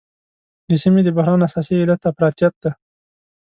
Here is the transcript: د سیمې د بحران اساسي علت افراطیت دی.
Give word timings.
د 0.69 0.71
سیمې 0.83 1.01
د 1.03 1.09
بحران 1.17 1.39
اساسي 1.47 1.75
علت 1.81 2.01
افراطیت 2.11 2.53
دی. 2.63 2.71